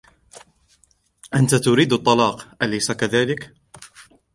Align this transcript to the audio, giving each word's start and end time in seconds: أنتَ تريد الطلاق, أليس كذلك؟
أنتَ 1.35 1.55
تريد 1.55 1.93
الطلاق, 1.93 2.55
أليس 2.63 2.91
كذلك؟ 2.91 3.53